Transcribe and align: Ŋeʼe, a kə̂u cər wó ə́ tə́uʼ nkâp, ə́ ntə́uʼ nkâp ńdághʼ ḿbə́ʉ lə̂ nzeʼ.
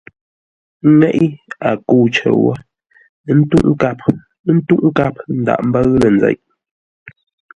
Ŋeʼe, 0.99 1.25
a 1.67 1.69
kə̂u 1.87 2.05
cər 2.15 2.33
wó 2.41 2.51
ə́ 3.29 3.33
tə́uʼ 3.49 3.65
nkâp, 3.71 3.99
ə́ 4.47 4.53
ntə́uʼ 4.55 4.81
nkâp 4.89 5.15
ńdághʼ 5.39 5.63
ḿbə́ʉ 5.69 5.85
lə̂ 6.01 6.09
nzeʼ. 6.15 6.37